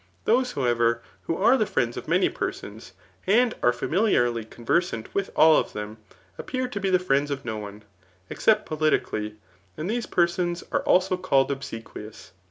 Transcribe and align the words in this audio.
Thos^ 0.25 0.55
however, 0.55 1.03
who 1.25 1.37
are 1.37 1.55
the 1.57 1.67
friends 1.67 1.95
of 1.95 2.07
many 2.07 2.27
persons, 2.27 2.93
and 3.27 3.53
are 3.61 3.71
fiuniliarly 3.71 4.49
conversant 4.49 5.13
with 5.13 5.29
all 5.35 5.57
of 5.57 5.73
them, 5.73 5.97
appear 6.39 6.67
to 6.69 6.79
be 6.79 6.89
die 6.89 6.97
friends 6.97 7.29
of 7.29 7.45
no 7.45 7.59
cme, 7.59 7.83
except 8.27 8.65
politically, 8.65 9.35
and 9.77 9.87
these 9.87 10.07
persons 10.07 10.63
are 10.71 10.81
also 10.85 11.17
called 11.17 11.51
obsequious. 11.51 12.31